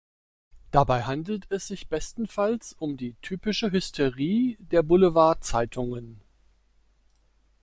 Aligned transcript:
Dabei 0.71 1.03
handelt 1.03 1.45
es 1.51 1.67
sich 1.67 1.87
bestenfalls 1.87 2.73
um 2.73 2.97
die 2.97 3.13
typische 3.21 3.71
Hysterie 3.71 4.57
der 4.59 4.81
Boulevardzeitungen. 4.81 6.19